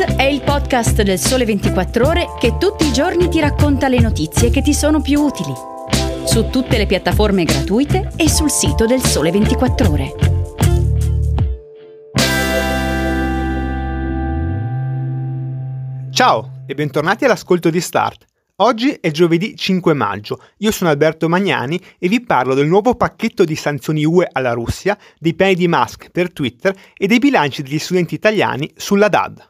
È 0.00 0.22
il 0.22 0.40
podcast 0.40 1.02
del 1.02 1.18
Sole 1.18 1.44
24 1.44 2.06
Ore 2.06 2.28
che 2.38 2.56
tutti 2.56 2.86
i 2.86 2.92
giorni 2.92 3.28
ti 3.28 3.38
racconta 3.38 3.86
le 3.86 4.00
notizie 4.00 4.48
che 4.48 4.62
ti 4.62 4.72
sono 4.72 5.02
più 5.02 5.20
utili. 5.20 5.52
Su 6.24 6.48
tutte 6.48 6.78
le 6.78 6.86
piattaforme 6.86 7.44
gratuite 7.44 8.10
e 8.16 8.26
sul 8.30 8.50
sito 8.50 8.86
del 8.86 9.02
Sole 9.02 9.30
24 9.30 9.90
Ore. 9.90 10.14
Ciao 16.10 16.62
e 16.66 16.74
bentornati 16.74 17.26
all'ascolto 17.26 17.68
di 17.68 17.82
Start. 17.82 18.24
Oggi 18.56 18.92
è 19.02 19.10
giovedì 19.10 19.54
5 19.54 19.92
maggio, 19.92 20.42
io 20.58 20.70
sono 20.70 20.88
Alberto 20.88 21.28
Magnani 21.28 21.78
e 21.98 22.08
vi 22.08 22.22
parlo 22.22 22.54
del 22.54 22.66
nuovo 22.66 22.94
pacchetto 22.94 23.44
di 23.44 23.54
sanzioni 23.54 24.04
UE 24.04 24.26
alla 24.32 24.52
Russia, 24.52 24.96
dei 25.18 25.34
piani 25.34 25.56
di 25.56 25.68
Musk 25.68 26.08
per 26.10 26.32
Twitter 26.32 26.74
e 26.94 27.06
dei 27.06 27.18
bilanci 27.18 27.62
degli 27.62 27.78
studenti 27.78 28.14
italiani 28.14 28.70
sulla 28.76 29.08
DAD. 29.08 29.49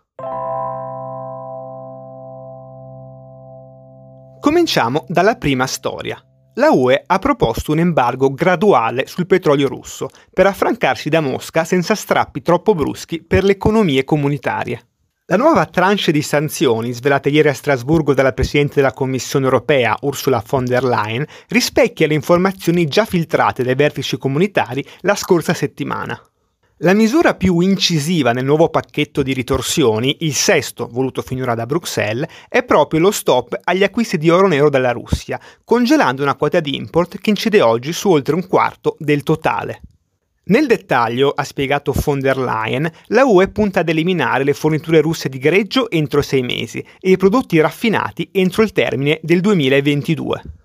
Cominciamo 4.41 5.05
dalla 5.07 5.37
prima 5.37 5.67
storia. 5.67 6.21
La 6.55 6.71
UE 6.73 7.03
ha 7.07 7.19
proposto 7.19 7.73
un 7.73 7.79
embargo 7.79 8.33
graduale 8.33 9.07
sul 9.07 9.27
petrolio 9.27 9.69
russo 9.69 10.09
per 10.33 10.47
affrancarsi 10.47 11.09
da 11.09 11.21
Mosca 11.21 11.65
senza 11.65 11.95
strappi 11.95 12.43
troppo 12.43 12.75
bruschi 12.75 13.23
per 13.23 13.45
le 13.45 13.53
economie 13.53 14.05
comunitarie. 14.05 14.87
La 15.27 15.37
nuova 15.37 15.67
tranche 15.67 16.11
di 16.11 16.23
sanzioni, 16.23 16.93
svelata 16.93 17.29
ieri 17.29 17.49
a 17.49 17.55
Strasburgo 17.55 18.15
dalla 18.15 18.33
Presidente 18.33 18.75
della 18.77 18.93
Commissione 18.93 19.45
europea 19.45 19.97
Ursula 20.01 20.43
von 20.45 20.65
der 20.65 20.83
Leyen, 20.83 21.25
rispecchia 21.49 22.09
le 22.09 22.15
informazioni 22.15 22.87
già 22.87 23.05
filtrate 23.05 23.63
dai 23.63 23.77
vertici 23.77 24.19
comunitari 24.19 24.85
la 25.03 25.15
scorsa 25.15 25.55
settimana. 25.55 26.21
La 26.83 26.95
misura 26.95 27.35
più 27.35 27.61
incisiva 27.61 28.33
nel 28.33 28.47
nuovo 28.47 28.71
pacchetto 28.71 29.23
di 29.23 29.35
ritorsioni, 29.35 30.17
il 30.21 30.33
sesto 30.33 30.89
voluto 30.91 31.21
finora 31.21 31.55
da 31.55 31.67
Bruxelles, 31.67 32.27
è 32.49 32.63
proprio 32.63 33.01
lo 33.01 33.11
stop 33.11 33.55
agli 33.65 33.83
acquisti 33.83 34.17
di 34.17 34.31
oro 34.31 34.49
nero 34.49 34.71
dalla 34.71 34.93
Russia, 34.93 35.39
congelando 35.63 36.23
una 36.23 36.37
quota 36.37 36.59
di 36.59 36.75
import 36.75 37.19
che 37.19 37.29
incide 37.29 37.61
oggi 37.61 37.93
su 37.93 38.09
oltre 38.09 38.35
un 38.35 38.47
quarto 38.47 38.97
del 38.99 39.23
totale. 39.23 39.83
Nel 40.45 40.67
dettaglio, 40.67 41.33
ha 41.37 41.45
spiegato 41.45 41.93
von 41.95 42.19
der 42.19 42.39
Leyen, 42.39 42.91
la 43.09 43.27
UE 43.27 43.49
punta 43.49 43.81
ad 43.81 43.89
eliminare 43.91 44.43
le 44.43 44.55
forniture 44.55 45.03
russe 45.03 45.29
di 45.29 45.37
greggio 45.37 45.91
entro 45.91 46.23
sei 46.23 46.41
mesi 46.41 46.83
e 46.99 47.11
i 47.11 47.19
prodotti 47.19 47.61
raffinati 47.61 48.31
entro 48.33 48.63
il 48.63 48.73
termine 48.73 49.21
del 49.23 49.43
2022. 49.43 50.60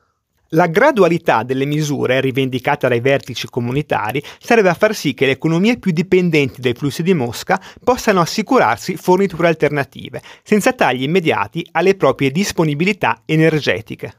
La 0.56 0.68
gradualità 0.68 1.44
delle 1.44 1.66
misure, 1.66 2.22
rivendicata 2.22 2.88
dai 2.88 3.02
vertici 3.02 3.46
comunitari, 3.48 4.24
serve 4.40 4.70
a 4.70 4.74
far 4.74 4.96
sì 4.96 5.14
che 5.14 5.26
le 5.26 5.34
economie 5.34 5.78
più 5.78 5.92
dipendenti 5.92 6.62
dai 6.62 6.74
flussi 6.74 7.04
di 7.04 7.14
Mosca 7.14 7.62
possano 7.84 8.22
assicurarsi 8.22 8.96
forniture 8.96 9.50
alternative, 9.50 10.22
senza 10.44 10.72
tagli 10.72 11.04
immediati 11.04 11.68
alle 11.72 11.96
proprie 11.96 12.32
disponibilità 12.32 13.24
energetiche. 13.26 14.14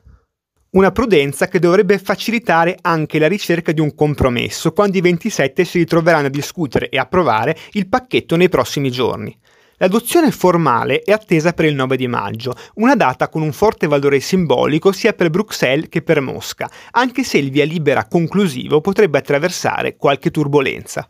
Una 0.72 0.92
prudenza 0.92 1.48
che 1.48 1.58
dovrebbe 1.58 1.96
facilitare 1.96 2.76
anche 2.82 3.18
la 3.18 3.28
ricerca 3.28 3.72
di 3.72 3.80
un 3.80 3.94
compromesso 3.94 4.72
quando 4.72 4.98
i 4.98 5.00
27 5.00 5.64
si 5.64 5.78
ritroveranno 5.78 6.26
a 6.26 6.30
discutere 6.30 6.90
e 6.90 6.98
approvare 6.98 7.56
il 7.72 7.88
pacchetto 7.88 8.36
nei 8.36 8.50
prossimi 8.50 8.90
giorni. 8.90 9.34
L'adozione 9.78 10.30
formale 10.30 11.02
è 11.02 11.12
attesa 11.12 11.52
per 11.52 11.66
il 11.66 11.74
9 11.74 11.98
di 11.98 12.06
maggio, 12.06 12.54
una 12.76 12.96
data 12.96 13.28
con 13.28 13.42
un 13.42 13.52
forte 13.52 13.86
valore 13.86 14.20
simbolico 14.20 14.90
sia 14.90 15.12
per 15.12 15.28
Bruxelles 15.28 15.90
che 15.90 16.00
per 16.00 16.22
Mosca, 16.22 16.70
anche 16.92 17.24
se 17.24 17.36
il 17.36 17.50
via 17.50 17.66
libera 17.66 18.06
conclusivo 18.06 18.80
potrebbe 18.80 19.18
attraversare 19.18 19.96
qualche 19.96 20.30
turbolenza. 20.30 21.06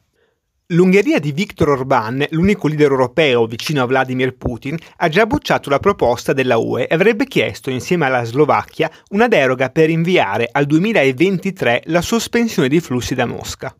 L'Ungheria 0.70 1.20
di 1.20 1.30
Viktor 1.30 1.78
Orbán, 1.78 2.26
l'unico 2.30 2.66
leader 2.66 2.90
europeo 2.90 3.46
vicino 3.46 3.82
a 3.82 3.86
Vladimir 3.86 4.36
Putin, 4.36 4.76
ha 4.96 5.08
già 5.08 5.24
bocciato 5.26 5.70
la 5.70 5.78
proposta 5.78 6.32
della 6.32 6.56
UE 6.56 6.88
e 6.88 6.94
avrebbe 6.96 7.26
chiesto 7.26 7.70
insieme 7.70 8.06
alla 8.06 8.24
Slovacchia 8.24 8.90
una 9.10 9.28
deroga 9.28 9.70
per 9.70 9.90
inviare 9.90 10.48
al 10.50 10.66
2023 10.66 11.82
la 11.84 12.00
sospensione 12.00 12.66
dei 12.66 12.80
flussi 12.80 13.14
da 13.14 13.26
Mosca. 13.26 13.72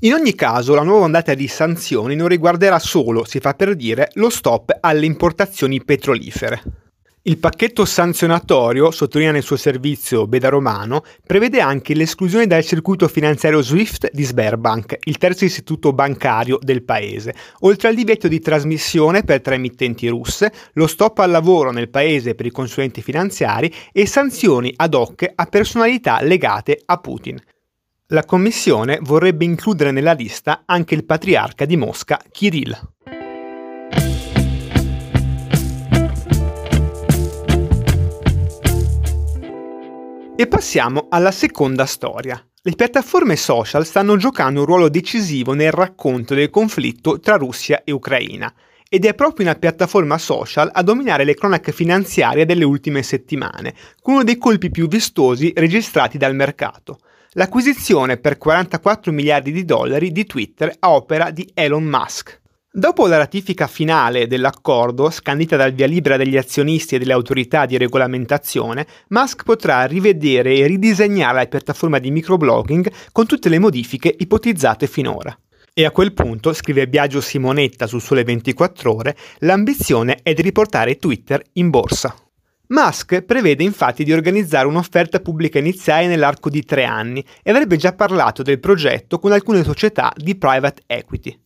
In 0.00 0.12
ogni 0.12 0.34
caso, 0.34 0.74
la 0.74 0.82
nuova 0.82 1.06
ondata 1.06 1.32
di 1.32 1.48
sanzioni 1.48 2.16
non 2.16 2.28
riguarderà 2.28 2.78
solo, 2.78 3.24
si 3.24 3.40
fa 3.40 3.54
per 3.54 3.74
dire, 3.74 4.10
lo 4.14 4.28
stop 4.28 4.76
alle 4.80 5.06
importazioni 5.06 5.82
petrolifere. 5.82 6.84
Il 7.22 7.38
pacchetto 7.38 7.84
sanzionatorio, 7.86 8.90
sottolinea 8.90 9.32
nel 9.32 9.42
suo 9.42 9.56
servizio 9.56 10.26
Beda 10.26 10.50
Romano, 10.50 11.02
prevede 11.26 11.60
anche 11.60 11.94
l'esclusione 11.94 12.46
dal 12.46 12.62
circuito 12.62 13.08
finanziario 13.08 13.62
SWIFT 13.62 14.10
di 14.12 14.22
Sberbank, 14.22 14.98
il 15.04 15.16
terzo 15.16 15.46
istituto 15.46 15.94
bancario 15.94 16.58
del 16.60 16.84
paese, 16.84 17.34
oltre 17.60 17.88
al 17.88 17.94
divieto 17.94 18.28
di 18.28 18.38
trasmissione 18.38 19.24
per 19.24 19.40
tre 19.40 19.54
emittenti 19.54 20.06
russe, 20.08 20.52
lo 20.74 20.86
stop 20.86 21.18
al 21.20 21.30
lavoro 21.30 21.72
nel 21.72 21.88
paese 21.88 22.34
per 22.34 22.46
i 22.46 22.52
consulenti 22.52 23.02
finanziari 23.02 23.74
e 23.90 24.06
sanzioni 24.06 24.72
ad 24.76 24.94
hoc 24.94 25.28
a 25.34 25.46
personalità 25.46 26.20
legate 26.22 26.82
a 26.84 26.98
Putin. 26.98 27.42
La 28.10 28.24
Commissione 28.24 29.00
vorrebbe 29.02 29.44
includere 29.44 29.90
nella 29.90 30.12
lista 30.12 30.62
anche 30.64 30.94
il 30.94 31.04
patriarca 31.04 31.64
di 31.64 31.76
Mosca, 31.76 32.20
Kirill. 32.30 32.78
E 40.36 40.46
passiamo 40.46 41.08
alla 41.10 41.32
seconda 41.32 41.84
storia. 41.84 42.40
Le 42.62 42.72
piattaforme 42.76 43.34
social 43.34 43.84
stanno 43.84 44.16
giocando 44.16 44.60
un 44.60 44.66
ruolo 44.66 44.88
decisivo 44.88 45.54
nel 45.54 45.72
racconto 45.72 46.34
del 46.34 46.50
conflitto 46.50 47.18
tra 47.18 47.34
Russia 47.34 47.82
e 47.82 47.90
Ucraina 47.90 48.54
ed 48.88 49.04
è 49.04 49.14
proprio 49.14 49.46
una 49.46 49.56
piattaforma 49.56 50.16
social 50.16 50.70
a 50.72 50.82
dominare 50.84 51.24
le 51.24 51.34
cronache 51.34 51.72
finanziarie 51.72 52.46
delle 52.46 52.62
ultime 52.62 53.02
settimane, 53.02 53.74
con 54.00 54.14
uno 54.14 54.22
dei 54.22 54.38
colpi 54.38 54.70
più 54.70 54.86
vistosi 54.86 55.52
registrati 55.56 56.18
dal 56.18 56.36
mercato 56.36 57.00
l'acquisizione 57.36 58.16
per 58.16 58.38
44 58.38 59.12
miliardi 59.12 59.52
di 59.52 59.64
dollari 59.64 60.10
di 60.10 60.24
Twitter 60.26 60.74
a 60.78 60.90
opera 60.92 61.30
di 61.30 61.48
Elon 61.54 61.84
Musk. 61.84 62.40
Dopo 62.70 63.06
la 63.06 63.16
ratifica 63.16 63.66
finale 63.66 64.26
dell'accordo, 64.26 65.08
scandita 65.08 65.56
dal 65.56 65.72
via 65.72 65.86
libera 65.86 66.18
degli 66.18 66.36
azionisti 66.36 66.94
e 66.94 66.98
delle 66.98 67.14
autorità 67.14 67.64
di 67.64 67.78
regolamentazione, 67.78 68.86
Musk 69.08 69.44
potrà 69.44 69.84
rivedere 69.84 70.54
e 70.56 70.66
ridisegnare 70.66 71.38
la 71.38 71.46
piattaforma 71.46 71.98
di 71.98 72.10
microblogging 72.10 72.90
con 73.12 73.26
tutte 73.26 73.48
le 73.48 73.58
modifiche 73.58 74.14
ipotizzate 74.18 74.86
finora. 74.86 75.34
E 75.72 75.84
a 75.84 75.90
quel 75.90 76.12
punto, 76.12 76.52
scrive 76.52 76.88
Biagio 76.88 77.20
Simonetta 77.20 77.86
su 77.86 77.98
Sole 77.98 78.24
24 78.24 78.94
Ore, 78.94 79.16
l'ambizione 79.40 80.20
è 80.22 80.34
di 80.34 80.42
riportare 80.42 80.96
Twitter 80.96 81.42
in 81.54 81.70
borsa. 81.70 82.14
Musk 82.68 83.22
prevede 83.22 83.62
infatti 83.62 84.02
di 84.02 84.12
organizzare 84.12 84.66
un'offerta 84.66 85.20
pubblica 85.20 85.58
iniziale 85.58 86.08
nell'arco 86.08 86.50
di 86.50 86.64
tre 86.64 86.84
anni 86.84 87.24
e 87.42 87.50
avrebbe 87.50 87.76
già 87.76 87.92
parlato 87.92 88.42
del 88.42 88.58
progetto 88.58 89.20
con 89.20 89.30
alcune 89.30 89.62
società 89.62 90.12
di 90.16 90.34
private 90.36 90.82
equity. 90.86 91.38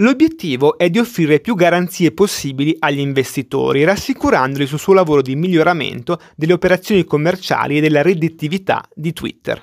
L'obiettivo 0.00 0.76
è 0.76 0.90
di 0.90 0.98
offrire 0.98 1.40
più 1.40 1.54
garanzie 1.54 2.12
possibili 2.12 2.76
agli 2.80 2.98
investitori, 2.98 3.84
rassicurandoli 3.84 4.66
sul 4.66 4.78
suo 4.78 4.92
lavoro 4.92 5.22
di 5.22 5.34
miglioramento 5.34 6.20
delle 6.34 6.52
operazioni 6.52 7.04
commerciali 7.04 7.78
e 7.78 7.80
della 7.80 8.02
redditività 8.02 8.86
di 8.94 9.14
Twitter. 9.14 9.58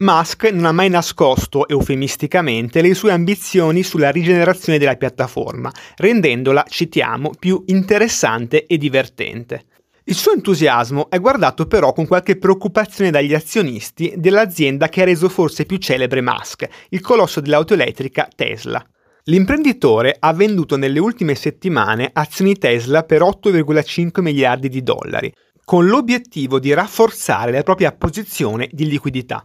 Musk 0.00 0.50
non 0.52 0.66
ha 0.66 0.72
mai 0.72 0.90
nascosto, 0.90 1.66
eufemisticamente, 1.66 2.82
le 2.82 2.92
sue 2.92 3.10
ambizioni 3.10 3.82
sulla 3.82 4.10
rigenerazione 4.10 4.78
della 4.78 4.96
piattaforma, 4.96 5.72
rendendola, 5.96 6.64
citiamo, 6.68 7.32
più 7.38 7.62
interessante 7.66 8.66
e 8.66 8.76
divertente. 8.76 9.64
Il 10.08 10.14
suo 10.14 10.32
entusiasmo 10.32 11.10
è 11.10 11.20
guardato 11.20 11.66
però 11.66 11.92
con 11.92 12.06
qualche 12.06 12.38
preoccupazione 12.38 13.10
dagli 13.10 13.34
azionisti 13.34 14.14
dell'azienda 14.16 14.88
che 14.88 15.02
ha 15.02 15.04
reso 15.04 15.28
forse 15.28 15.66
più 15.66 15.76
celebre 15.76 16.22
Musk, 16.22 16.66
il 16.88 17.02
colosso 17.02 17.42
dell'auto 17.42 17.74
elettrica 17.74 18.26
Tesla. 18.34 18.82
L'imprenditore 19.24 20.16
ha 20.18 20.32
venduto 20.32 20.78
nelle 20.78 20.98
ultime 20.98 21.34
settimane 21.34 22.08
azioni 22.10 22.56
Tesla 22.56 23.02
per 23.02 23.20
8,5 23.20 24.22
miliardi 24.22 24.70
di 24.70 24.82
dollari, 24.82 25.30
con 25.62 25.86
l'obiettivo 25.86 26.58
di 26.58 26.72
rafforzare 26.72 27.52
la 27.52 27.62
propria 27.62 27.92
posizione 27.92 28.66
di 28.72 28.88
liquidità 28.88 29.44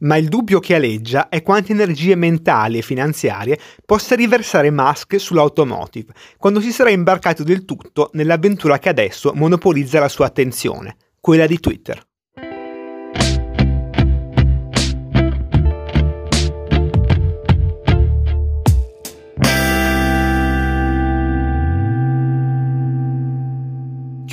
ma 0.00 0.16
il 0.16 0.28
dubbio 0.28 0.60
che 0.60 0.74
aleggia 0.74 1.28
è 1.28 1.42
quante 1.42 1.72
energie 1.72 2.14
mentali 2.14 2.78
e 2.78 2.82
finanziarie 2.82 3.58
possa 3.84 4.14
riversare 4.14 4.70
Musk 4.70 5.18
sull'automotive, 5.18 6.12
quando 6.36 6.60
si 6.60 6.72
sarà 6.72 6.90
imbarcato 6.90 7.42
del 7.42 7.64
tutto 7.64 8.10
nell'avventura 8.14 8.78
che 8.78 8.88
adesso 8.88 9.32
monopolizza 9.34 10.00
la 10.00 10.08
sua 10.08 10.26
attenzione, 10.26 10.96
quella 11.20 11.46
di 11.46 11.60
Twitter. 11.60 12.07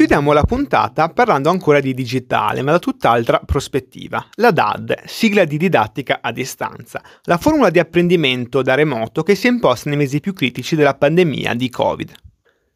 Chiudiamo 0.05 0.33
la 0.33 0.43
puntata 0.43 1.09
parlando 1.09 1.49
ancora 1.49 1.79
di 1.79 1.95
digitale, 1.95 2.61
ma 2.61 2.69
da 2.69 2.77
tutt'altra 2.77 3.39
prospettiva. 3.39 4.23
La 4.35 4.51
DAD, 4.51 5.05
sigla 5.05 5.45
di 5.45 5.57
didattica 5.57 6.19
a 6.21 6.31
distanza, 6.31 7.01
la 7.23 7.39
formula 7.39 7.71
di 7.71 7.79
apprendimento 7.79 8.61
da 8.61 8.75
remoto 8.75 9.23
che 9.23 9.33
si 9.33 9.47
è 9.47 9.49
imposta 9.49 9.89
nei 9.89 9.97
mesi 9.97 10.19
più 10.19 10.33
critici 10.33 10.75
della 10.75 10.93
pandemia 10.93 11.55
di 11.55 11.71
Covid. 11.71 12.13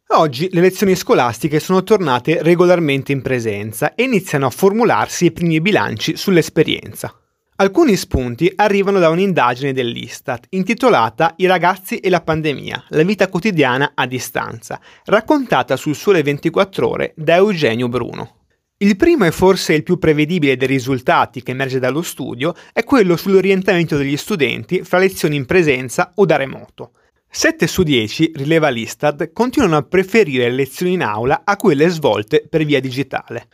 Oggi 0.08 0.48
le 0.50 0.60
lezioni 0.60 0.96
scolastiche 0.96 1.60
sono 1.60 1.84
tornate 1.84 2.42
regolarmente 2.42 3.12
in 3.12 3.22
presenza 3.22 3.94
e 3.94 4.02
iniziano 4.02 4.46
a 4.46 4.50
formularsi 4.50 5.26
i 5.26 5.30
primi 5.30 5.60
bilanci 5.60 6.16
sull'esperienza. 6.16 7.14
Alcuni 7.60 7.94
spunti 7.96 8.50
arrivano 8.56 8.98
da 9.00 9.10
un'indagine 9.10 9.74
dell'Istat 9.74 10.46
intitolata 10.48 11.34
I 11.36 11.44
ragazzi 11.44 11.98
e 11.98 12.08
la 12.08 12.22
pandemia, 12.22 12.84
la 12.88 13.02
vita 13.02 13.28
quotidiana 13.28 13.92
a 13.94 14.06
distanza, 14.06 14.80
raccontata 15.04 15.76
sul 15.76 15.94
Sole 15.94 16.22
24 16.22 16.88
ore 16.88 17.12
da 17.16 17.34
Eugenio 17.34 17.90
Bruno. 17.90 18.36
Il 18.78 18.96
primo 18.96 19.26
e 19.26 19.30
forse 19.30 19.74
il 19.74 19.82
più 19.82 19.98
prevedibile 19.98 20.56
dei 20.56 20.68
risultati 20.68 21.42
che 21.42 21.50
emerge 21.50 21.78
dallo 21.78 22.00
studio 22.00 22.54
è 22.72 22.82
quello 22.82 23.14
sull'orientamento 23.14 23.98
degli 23.98 24.16
studenti 24.16 24.82
fra 24.82 24.96
lezioni 24.96 25.36
in 25.36 25.44
presenza 25.44 26.12
o 26.14 26.24
da 26.24 26.36
remoto. 26.36 26.92
7 27.28 27.66
su 27.66 27.82
10, 27.82 28.32
rileva 28.36 28.70
l'Istat, 28.70 29.32
continuano 29.34 29.76
a 29.76 29.82
preferire 29.82 30.48
le 30.48 30.56
lezioni 30.56 30.94
in 30.94 31.02
aula 31.02 31.42
a 31.44 31.56
quelle 31.56 31.88
svolte 31.88 32.46
per 32.48 32.64
via 32.64 32.80
digitale. 32.80 33.48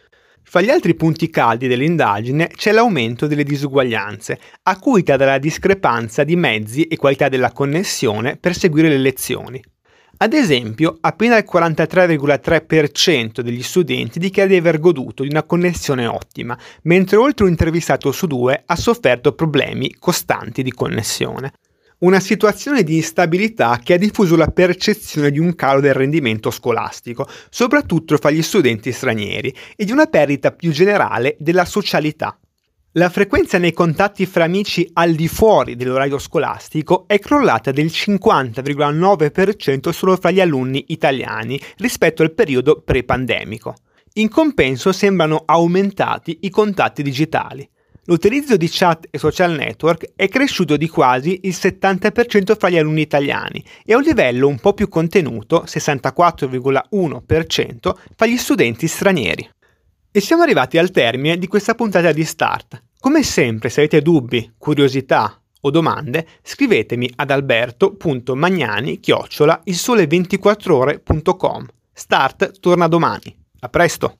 Fra 0.48 0.60
gli 0.60 0.70
altri 0.70 0.94
punti 0.94 1.28
caldi 1.28 1.66
dell'indagine 1.66 2.46
c'è 2.46 2.70
l'aumento 2.70 3.26
delle 3.26 3.42
disuguaglianze, 3.42 4.38
acuita 4.62 5.16
dalla 5.16 5.38
discrepanza 5.38 6.22
di 6.22 6.36
mezzi 6.36 6.84
e 6.84 6.96
qualità 6.96 7.28
della 7.28 7.50
connessione 7.50 8.36
per 8.36 8.54
seguire 8.54 8.88
le 8.88 8.98
lezioni. 8.98 9.60
Ad 10.18 10.32
esempio, 10.32 10.98
appena 11.00 11.36
il 11.36 11.44
43,3% 11.52 13.40
degli 13.40 13.62
studenti 13.62 14.20
dichiara 14.20 14.48
di 14.48 14.56
aver 14.56 14.78
goduto 14.78 15.24
di 15.24 15.30
una 15.30 15.42
connessione 15.42 16.06
ottima, 16.06 16.56
mentre 16.82 17.16
oltre 17.16 17.44
un 17.44 17.50
intervistato 17.50 18.12
su 18.12 18.28
due 18.28 18.62
ha 18.64 18.76
sofferto 18.76 19.32
problemi 19.32 19.96
costanti 19.98 20.62
di 20.62 20.70
connessione. 20.70 21.54
Una 21.98 22.20
situazione 22.20 22.82
di 22.82 22.96
instabilità 22.96 23.80
che 23.82 23.94
ha 23.94 23.96
diffuso 23.96 24.36
la 24.36 24.48
percezione 24.48 25.30
di 25.30 25.38
un 25.38 25.54
calo 25.54 25.80
del 25.80 25.94
rendimento 25.94 26.50
scolastico, 26.50 27.26
soprattutto 27.48 28.18
fra 28.18 28.30
gli 28.30 28.42
studenti 28.42 28.92
stranieri, 28.92 29.54
e 29.74 29.86
di 29.86 29.92
una 29.92 30.04
perdita 30.04 30.52
più 30.52 30.72
generale 30.72 31.36
della 31.38 31.64
socialità. 31.64 32.38
La 32.92 33.08
frequenza 33.08 33.56
nei 33.56 33.72
contatti 33.72 34.26
fra 34.26 34.44
amici 34.44 34.86
al 34.92 35.14
di 35.14 35.26
fuori 35.26 35.74
dell'orario 35.74 36.18
scolastico 36.18 37.04
è 37.06 37.18
crollata 37.18 37.70
del 37.70 37.86
50,9% 37.86 39.88
solo 39.88 40.18
fra 40.18 40.30
gli 40.30 40.40
alunni 40.40 40.84
italiani 40.88 41.58
rispetto 41.78 42.22
al 42.22 42.34
periodo 42.34 42.82
pre-pandemico. 42.82 43.74
In 44.14 44.28
compenso 44.28 44.92
sembrano 44.92 45.44
aumentati 45.46 46.40
i 46.42 46.50
contatti 46.50 47.02
digitali. 47.02 47.66
L'utilizzo 48.08 48.56
di 48.56 48.68
chat 48.70 49.08
e 49.10 49.18
social 49.18 49.50
network 49.52 50.12
è 50.14 50.28
cresciuto 50.28 50.76
di 50.76 50.88
quasi 50.88 51.40
il 51.42 51.56
70% 51.58 52.56
fra 52.56 52.68
gli 52.68 52.78
alunni 52.78 53.00
italiani 53.00 53.64
e 53.84 53.94
a 53.94 53.96
un 53.96 54.02
livello 54.02 54.46
un 54.46 54.60
po' 54.60 54.74
più 54.74 54.88
contenuto, 54.88 55.64
64,1%, 55.66 57.94
fra 58.14 58.26
gli 58.26 58.36
studenti 58.36 58.86
stranieri. 58.86 59.50
E 60.12 60.20
siamo 60.20 60.42
arrivati 60.42 60.78
al 60.78 60.92
termine 60.92 61.36
di 61.36 61.48
questa 61.48 61.74
puntata 61.74 62.12
di 62.12 62.24
Start. 62.24 62.80
Come 63.00 63.24
sempre, 63.24 63.70
se 63.70 63.80
avete 63.80 64.00
dubbi, 64.02 64.52
curiosità 64.56 65.42
o 65.62 65.70
domande, 65.70 66.28
scrivetemi 66.42 67.10
ad 67.16 67.32
alberto.magnani 67.32 69.00
chiocciola 69.00 69.62
il 69.64 69.74
sole 69.74 70.06
24 70.06 70.76
ore.com. 70.76 71.66
Start 71.92 72.60
torna 72.60 72.86
domani. 72.86 73.36
A 73.60 73.68
presto! 73.68 74.18